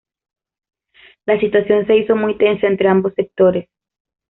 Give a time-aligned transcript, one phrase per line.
[1.27, 3.69] La situación se hizo muy tensa entre ambos sectores.